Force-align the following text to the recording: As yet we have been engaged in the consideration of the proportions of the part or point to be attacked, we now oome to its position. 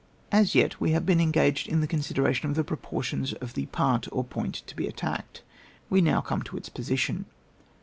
As 0.31 0.55
yet 0.55 0.81
we 0.81 0.93
have 0.93 1.05
been 1.05 1.21
engaged 1.21 1.67
in 1.67 1.81
the 1.81 1.85
consideration 1.85 2.49
of 2.49 2.55
the 2.55 2.63
proportions 2.63 3.33
of 3.33 3.53
the 3.53 3.67
part 3.67 4.07
or 4.11 4.23
point 4.23 4.55
to 4.65 4.75
be 4.75 4.87
attacked, 4.87 5.43
we 5.91 6.01
now 6.01 6.21
oome 6.23 6.43
to 6.45 6.57
its 6.57 6.69
position. 6.69 7.25